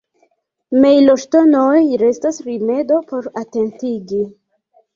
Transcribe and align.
Mejloŝtonoj 0.85 1.75
restas 2.05 2.41
rimedo 2.49 2.99
por 3.13 3.31
atentigi. 3.45 4.25